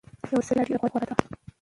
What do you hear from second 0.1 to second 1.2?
يو سړي ته دا ډير غوره ده